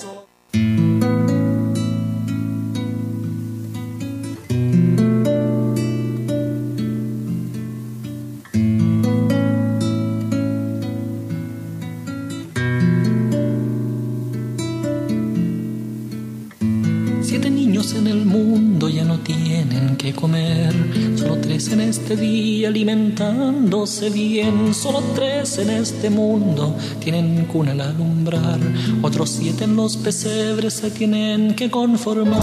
[23.90, 28.60] Alimentándose bien, solo tres en este mundo tienen cuna al alumbrar,
[29.02, 32.40] otros siete en los pesebres se tienen que conformar.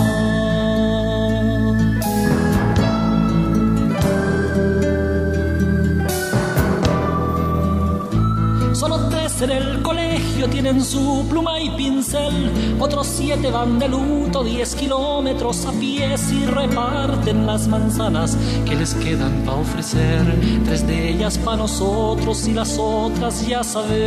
[8.73, 9.96] Solo tres en el colegio
[10.45, 16.45] tienen su pluma y pincel, otros siete van de luto diez kilómetros a pies y
[16.45, 22.77] reparten las manzanas que les quedan para ofrecer, tres de ellas para nosotros y las
[22.77, 23.97] otras ya sabes.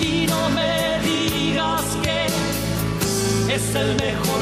[0.00, 4.35] Y no me digas que es el mejor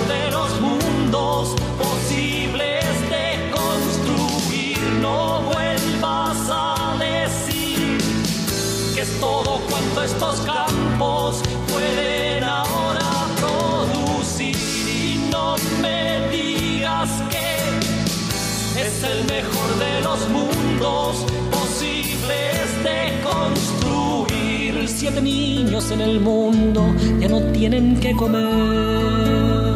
[9.95, 14.57] todo cuanto estos campos pueden ahora producir.
[14.57, 24.89] Y no me digas que es el mejor de los mundos posibles de construir.
[24.89, 29.74] Siete niños en el mundo ya no tienen que comer.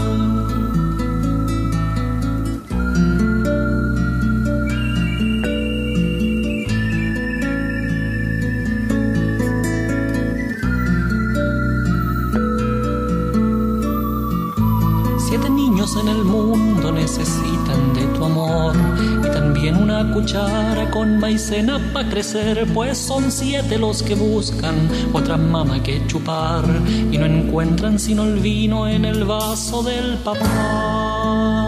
[17.08, 18.76] Necesitan de tu amor
[19.24, 24.74] y también una cuchara con maicena para crecer, pues son siete los que buscan
[25.14, 26.64] otra mama que chupar
[27.10, 31.67] y no encuentran sino el vino en el vaso del papá.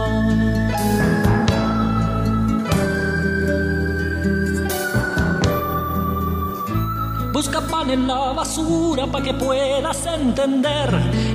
[7.93, 10.89] En la basura para que puedas entender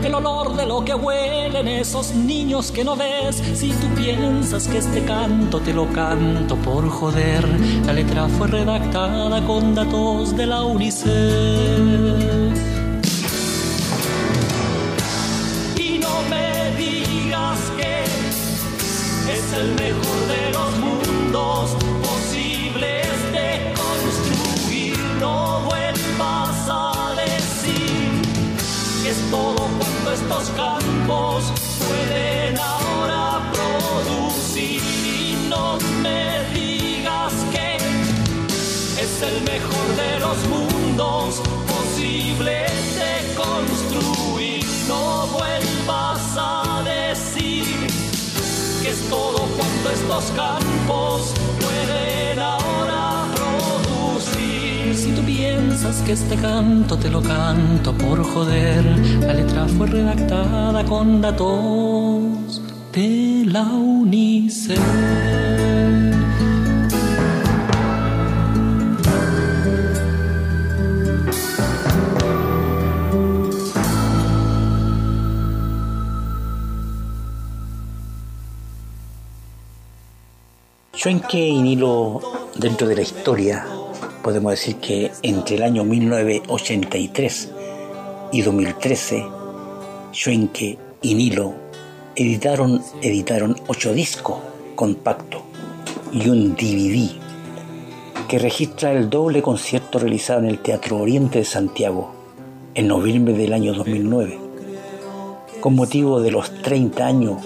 [0.04, 3.42] el olor de lo que huelen esos niños que no ves.
[3.54, 7.46] Si tú piensas que este canto te lo canto por joder,
[7.86, 11.10] la letra fue redactada con datos de la UNICEF.
[15.78, 18.04] Y no me digas que
[19.34, 20.75] es el mejor de los
[31.08, 34.82] pueden ahora producir.
[35.06, 37.78] Y no me digas que
[39.02, 44.66] es el mejor de los mundos posibles de construir.
[44.88, 47.66] No vuelvas a decir
[48.82, 53.05] que es todo cuanto estos campos pueden ahora
[55.46, 58.84] piensas que este canto te lo canto por joder,
[59.20, 64.80] la letra fue redactada con datos de la UNICEF.
[80.96, 82.20] Schwenke y Nilo,
[82.56, 83.75] dentro de la historia,
[84.26, 87.52] podemos decir que entre el año 1983
[88.32, 89.24] y 2013,
[90.12, 91.54] Schwenke y Nilo
[92.16, 94.38] editaron, editaron ocho discos
[94.74, 95.44] compactos
[96.12, 97.12] y un DVD
[98.28, 102.12] que registra el doble concierto realizado en el Teatro Oriente de Santiago
[102.74, 104.40] en noviembre del año 2009,
[105.60, 107.44] con motivo de los 30 años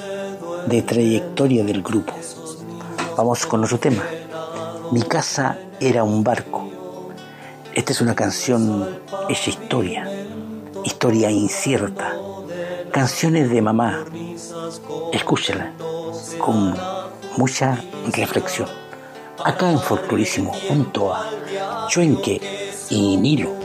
[0.68, 2.14] de trayectoria del grupo.
[3.18, 4.02] Vamos con otro tema.
[4.92, 6.68] Mi casa era un barco.
[7.76, 10.10] Esta es una canción hecha historia,
[10.84, 12.16] historia incierta,
[12.92, 14.04] canciones de mamá.
[15.14, 15.74] Escúchala
[16.40, 16.76] con
[17.38, 17.80] mucha
[18.14, 18.68] reflexión.
[19.44, 21.30] Acá en Folclorísimo, junto a
[21.88, 22.42] Chuenque
[22.90, 23.59] y Nilo.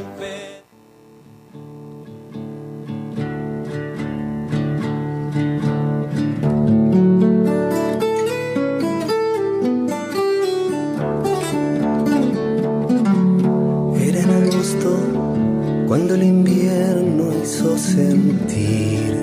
[16.15, 19.21] El invierno hizo sentir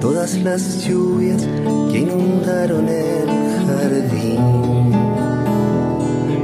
[0.00, 1.46] todas las lluvias
[1.90, 3.28] que inundaron el
[3.66, 4.40] jardín.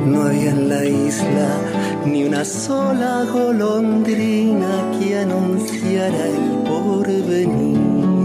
[0.06, 1.48] No había en la isla
[2.04, 8.15] ni una sola golondrina que anunciara el porvenir.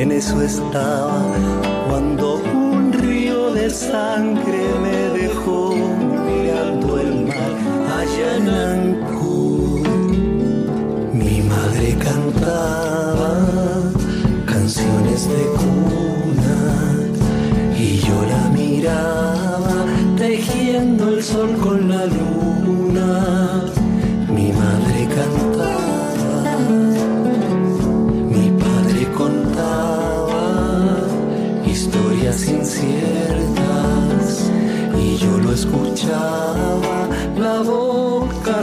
[0.00, 1.20] En eso estaba
[1.88, 7.52] cuando un río de sangre me dejó mirando el mar
[7.98, 9.88] allá en Ancud.
[11.12, 13.32] Mi madre cantaba
[14.46, 16.60] canciones de cuna
[17.76, 19.84] y yo la miraba
[20.16, 23.27] tejiendo el sol con la luna.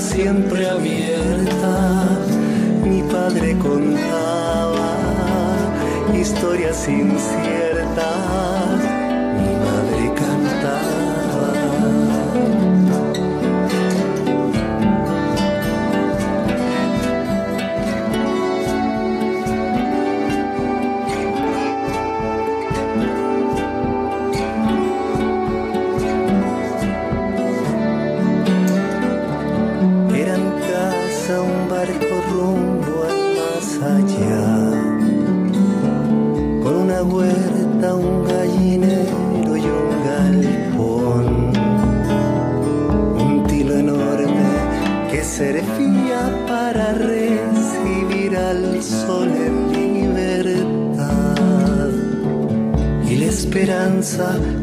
[0.05, 2.07] Siempre abierta.
[2.83, 4.97] Mi padre contaba
[6.13, 7.54] historias inciertas,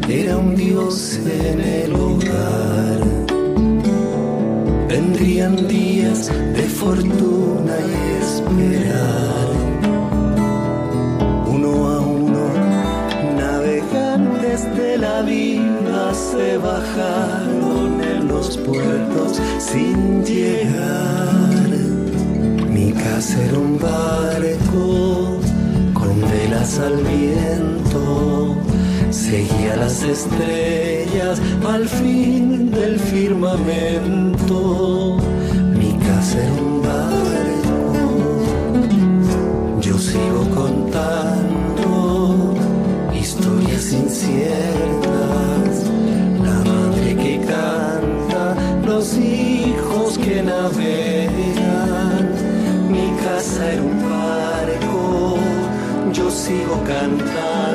[0.08, 3.00] era un dios en el hogar.
[4.88, 9.48] Vendrían días de fortuna y esperar.
[11.48, 12.44] Uno a uno,
[13.36, 21.68] navegantes de la vida se bajaron en los puertos sin llegar.
[22.70, 25.40] Mi casa era un barco
[25.94, 28.51] con velas al viento.
[29.12, 35.18] Seguía las estrellas al fin del firmamento.
[35.76, 38.22] Mi casa era un barco.
[39.82, 42.54] Yo sigo contando
[43.14, 45.84] historias inciertas.
[46.42, 48.56] La madre que canta,
[48.86, 52.30] los hijos que navegan.
[52.90, 55.36] Mi casa era un barco.
[56.14, 57.71] Yo sigo cantando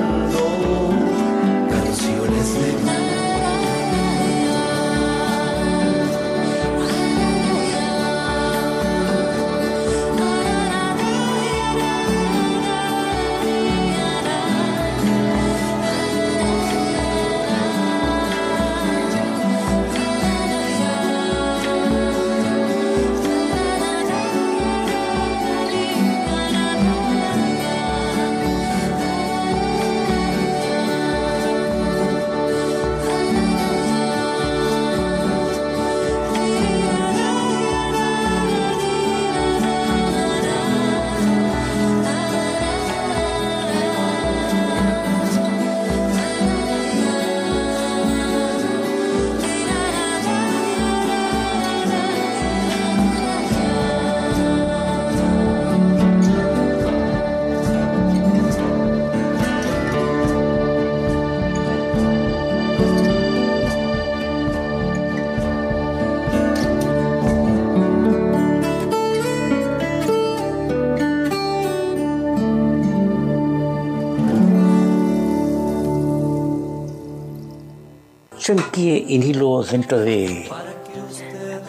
[78.48, 80.48] Chonqui y Nilo dentro de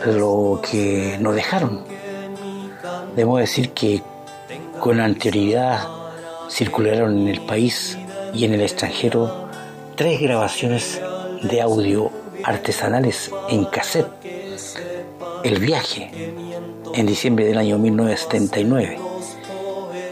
[0.06, 1.82] lo que nos dejaron.
[3.16, 4.00] Debemos decir que
[4.78, 5.88] con anterioridad
[6.48, 7.98] circularon en el país
[8.32, 9.48] y en el extranjero
[9.96, 11.02] tres grabaciones
[11.42, 12.12] de audio
[12.44, 14.12] artesanales en cassette.
[15.42, 16.12] El viaje,
[16.94, 19.00] en diciembre del año 1979.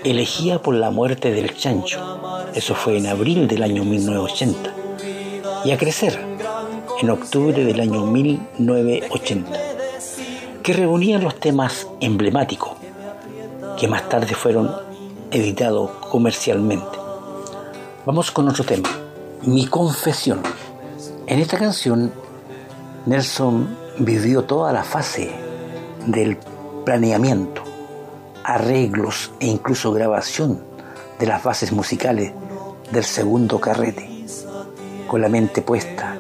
[0.03, 2.19] Elegía por la muerte del chancho,
[2.57, 4.75] eso fue en abril del año 1980.
[5.65, 6.36] Y a crecer,
[7.01, 9.51] en octubre del año 1980,
[10.63, 12.73] que reunían los temas emblemáticos
[13.79, 14.71] que más tarde fueron
[15.31, 16.99] editados comercialmente.
[18.07, 18.89] Vamos con otro tema,
[19.43, 20.41] Mi confesión.
[21.27, 22.13] En esta canción,
[23.05, 25.31] Nelson vivió toda la fase
[26.07, 26.39] del
[26.85, 27.63] planeamiento,
[28.43, 30.63] arreglos e incluso grabación
[31.19, 32.33] de las bases musicales
[32.91, 34.09] del segundo carrete,
[35.07, 36.16] con la mente puesta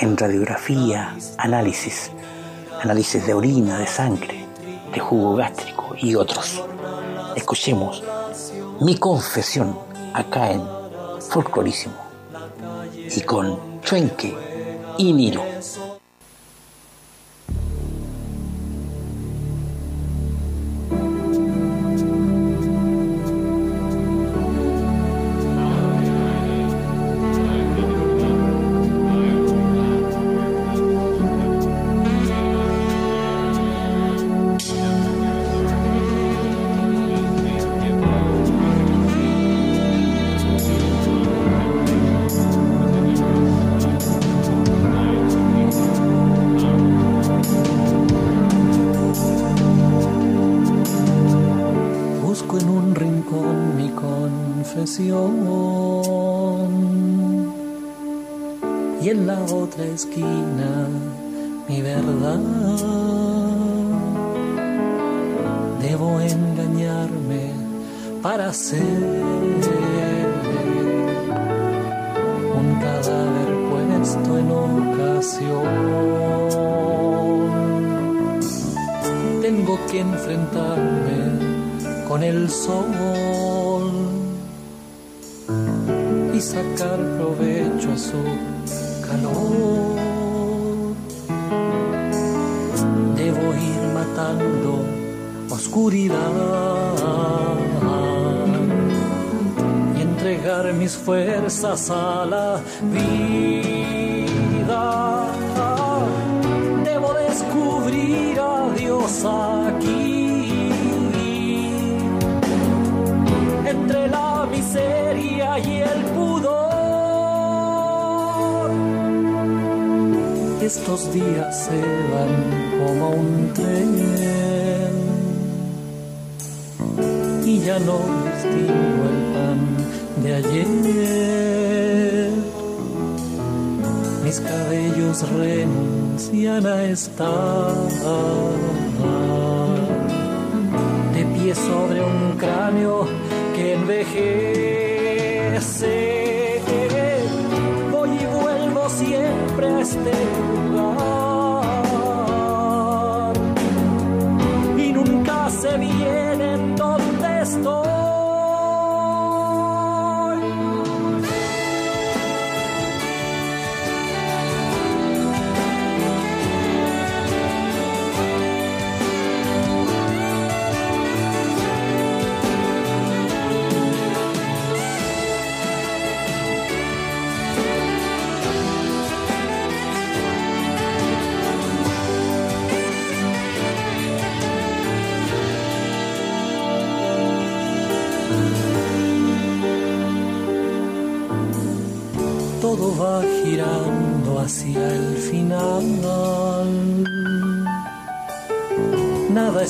[0.00, 2.10] en radiografía, análisis,
[2.82, 4.46] análisis de orina, de sangre,
[4.92, 6.64] de jugo gástrico y otros.
[7.36, 8.02] Escuchemos
[8.80, 9.78] mi confesión
[10.14, 10.62] acá en
[11.20, 11.94] Folclorísimo
[12.94, 14.34] y con Chuenque
[14.96, 15.44] y Nilo.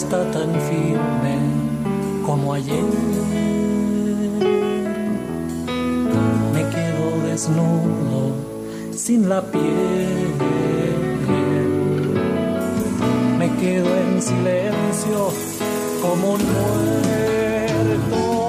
[0.02, 1.36] Está tan firme
[2.24, 2.84] como ayer.
[6.54, 8.32] Me quedo desnudo,
[8.96, 10.32] sin la piel.
[13.38, 15.32] Me quedo en silencio
[16.00, 18.39] como un muerto.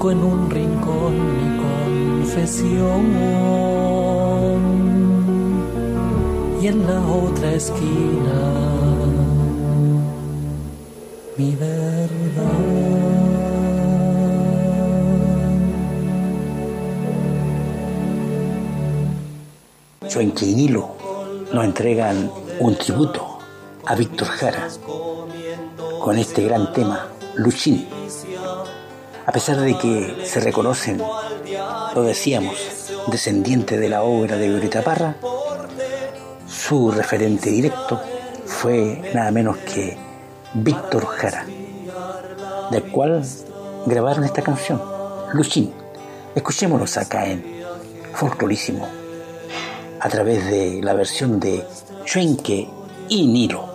[0.00, 1.58] Busco en un rincón mi
[2.24, 3.02] confesión
[6.62, 8.38] y en la otra esquina
[11.36, 12.08] mi verdad.
[20.08, 20.96] Chuenque y Nilo
[21.52, 23.38] nos entregan un tributo
[23.84, 24.66] a Víctor Jara
[26.02, 27.99] con este gran tema, Luchín.
[29.26, 31.00] A pesar de que se reconocen,
[31.94, 32.56] lo decíamos,
[33.08, 35.16] descendiente de la obra de Violeta Parra,
[36.48, 38.00] su referente directo
[38.46, 39.96] fue nada menos que
[40.54, 41.46] Víctor Jara,
[42.70, 43.24] del cual
[43.86, 44.82] grabaron esta canción,
[45.32, 45.72] Luchín.
[46.34, 47.44] Escuchémonos acá en
[48.14, 48.88] Folclorísimo,
[50.00, 51.64] a través de la versión de
[52.04, 52.68] Chuenque
[53.08, 53.69] y Nilo.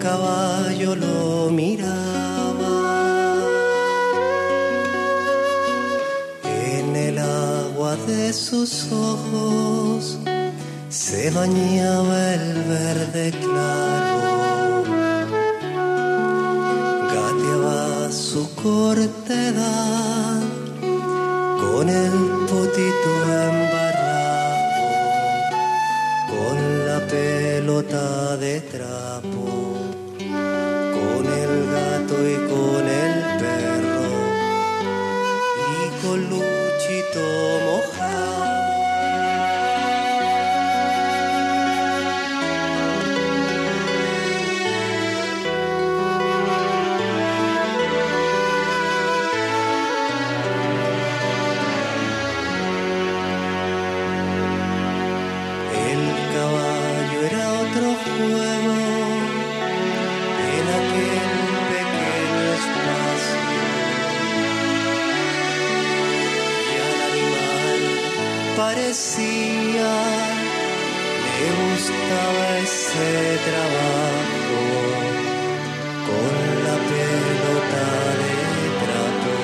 [0.00, 2.76] Caballo lo miraba.
[6.44, 10.18] En el agua de sus ojos
[10.88, 14.82] se bañaba el verde claro.
[17.14, 20.40] Gateaba su corta edad
[21.60, 22.12] con el
[22.48, 23.69] potito embarrado
[27.82, 29.72] de trapo,
[30.18, 34.04] con el gato y con el perro,
[35.72, 37.69] y con Luchito
[69.00, 69.92] hacía,
[71.24, 73.12] le gustaba ese
[73.48, 74.60] trabajo
[76.08, 76.32] con
[76.66, 77.86] la pelota
[78.20, 78.34] de
[78.82, 79.38] trato,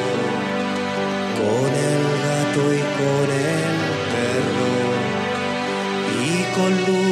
[1.40, 3.76] con el gato y con el
[4.12, 4.74] perro
[6.22, 7.05] y con luz.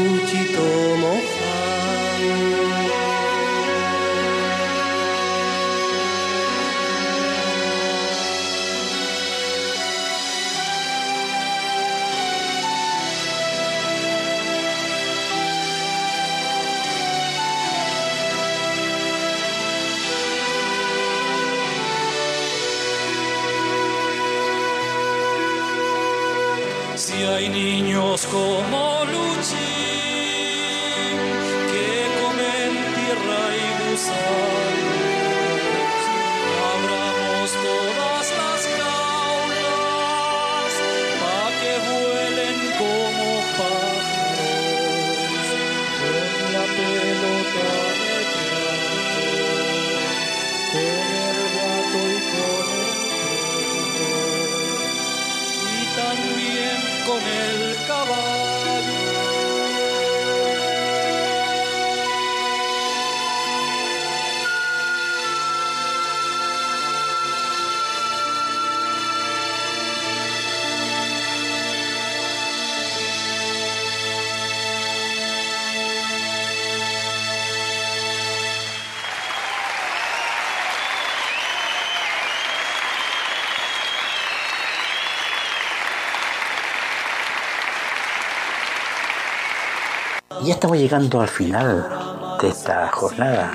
[90.64, 93.52] Estamos llegando al final de esta jornada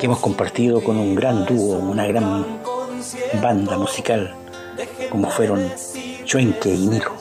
[0.00, 2.58] que hemos compartido con un gran dúo, una gran
[3.40, 4.34] banda musical,
[5.08, 5.70] como fueron
[6.24, 7.12] Chuenque y Nilo.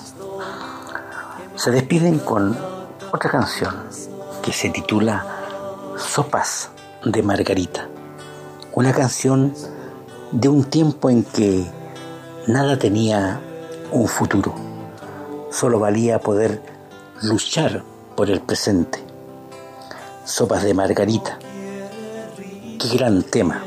[1.54, 2.58] Se despiden con
[3.14, 3.84] otra canción
[4.42, 5.24] que se titula
[6.00, 6.72] Sopas
[7.06, 7.88] de Margarita,
[8.74, 9.54] una canción
[10.32, 11.64] de un tiempo en que
[12.48, 13.40] nada tenía
[13.92, 14.56] un futuro,
[15.52, 16.60] solo valía poder
[17.22, 17.84] luchar
[18.16, 19.11] por el presente.
[20.24, 21.40] Sopas de Margarita.
[22.80, 23.64] Qué gran tema.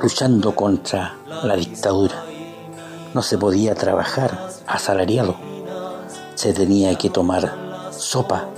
[0.00, 2.24] Luchando contra la dictadura.
[3.12, 5.36] No se podía trabajar asalariado.
[6.36, 7.52] Se tenía que tomar
[7.90, 8.48] sopa,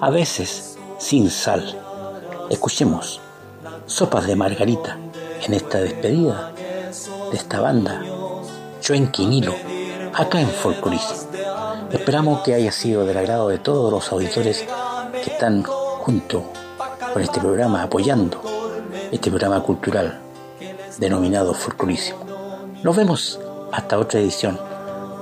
[0.00, 1.78] a veces sin sal.
[2.50, 3.20] Escuchemos
[3.86, 4.98] Sopas de Margarita
[5.46, 6.52] en esta despedida
[7.30, 8.02] de esta banda
[8.80, 9.54] Chuenquinilo,
[10.14, 11.30] acá en Folclorismo.
[11.92, 14.64] Esperamos que haya sido del agrado de todos los auditores
[15.12, 15.64] que están
[16.00, 16.44] junto
[17.12, 18.40] con este programa apoyando
[19.12, 20.20] este programa cultural
[20.98, 22.18] denominado Folclorísimo.
[22.82, 23.38] Nos vemos
[23.72, 24.58] hasta otra edición.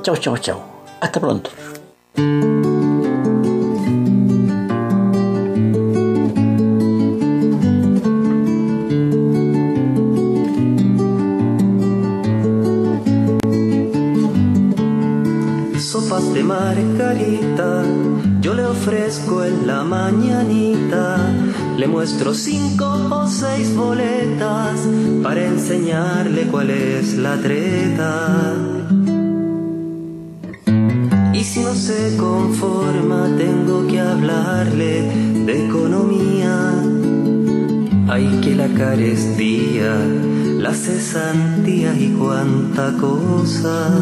[0.03, 0.61] Chao, chao, chao.
[1.01, 1.51] Hasta pronto.
[22.19, 24.81] Le muestro cinco o seis boletas
[25.23, 28.55] para enseñarle cuál es la treta.
[31.33, 35.03] Y si no se conforma, tengo que hablarle
[35.47, 36.83] de economía.
[38.09, 39.95] Hay que la carestía,
[40.59, 43.93] la cesantía y cuánta cosa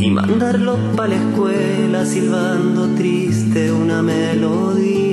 [0.00, 5.09] y mandarlo pa' la escuela silbando triste una melodía,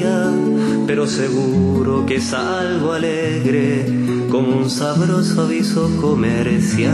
[0.87, 3.85] pero seguro que es algo alegre
[4.31, 6.93] como un sabroso aviso comercial.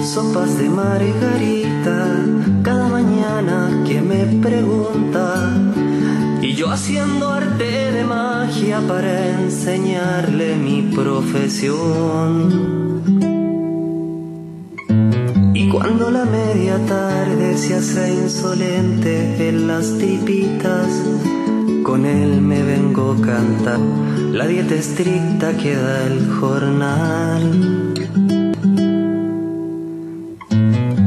[0.00, 2.24] Sopas de margarita,
[2.62, 5.52] cada mañana que me pregunta
[6.40, 12.60] y yo haciendo arte de magia para enseñarle mi profesión.
[15.70, 20.88] Cuando la media tarde se hace insolente en las tipitas,
[21.84, 27.94] con él me vengo cantar la dieta estricta que da el jornal.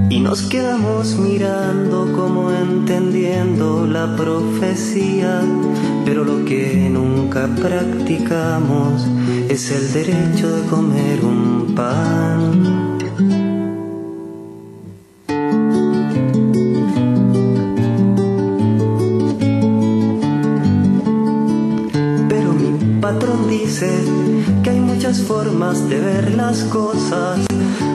[0.09, 5.41] Y nos quedamos mirando como entendiendo la profecía,
[6.05, 9.07] pero lo que nunca practicamos
[9.49, 12.82] es el derecho de comer un pan.
[24.63, 27.39] Que hay diferentes formas de ver las cosas.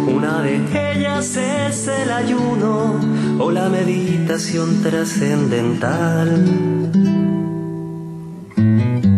[0.07, 0.57] Una de
[0.93, 3.01] ellas es el ayuno
[3.39, 6.45] o la meditación trascendental.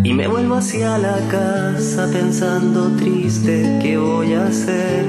[0.05, 5.07] Y me vuelvo hacia la casa pensando triste qué voy a hacer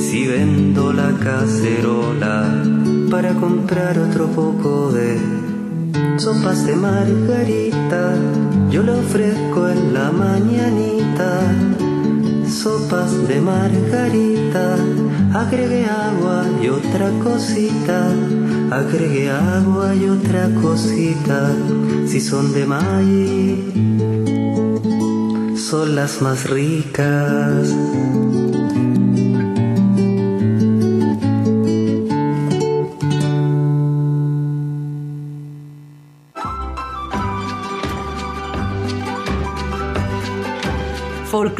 [0.00, 2.64] si vendo la cacerola
[3.10, 5.18] para comprar otro poco de
[6.16, 8.49] sopas de margarita.
[8.70, 11.40] Yo le ofrezco en la mañanita
[12.50, 14.76] sopas de margarita.
[15.34, 18.12] Agregué agua y otra cosita.
[18.70, 21.52] Agregué agua y otra cosita.
[22.06, 23.58] Si son de maíz,
[25.56, 27.74] son las más ricas.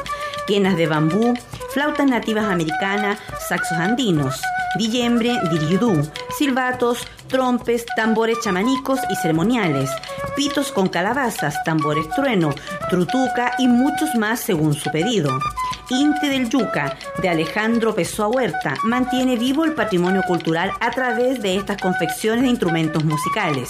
[0.48, 1.34] quenas de bambú,
[1.78, 4.42] flautas nativas americanas, saxos andinos,
[4.80, 9.88] dillembre, diriudú, silbatos, trompes, tambores chamanicos y ceremoniales,
[10.36, 12.50] pitos con calabazas, tambores trueno,
[12.90, 15.30] trutuca y muchos más según su pedido.
[15.90, 21.56] Inte del Yuca de Alejandro Pessoa Huerta mantiene vivo el patrimonio cultural a través de
[21.56, 23.70] estas confecciones de instrumentos musicales.